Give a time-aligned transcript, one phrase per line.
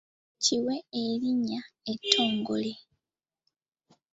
[0.43, 1.59] Kiwe erinnya
[1.91, 2.73] ettongole.